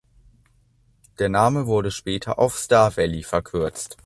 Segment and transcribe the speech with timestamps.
[1.19, 3.99] Der Name wurde später auf Star Valley verkürzt.